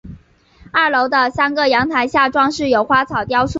[0.71, 3.49] 二楼的三个阳台下装饰有花草雕塑。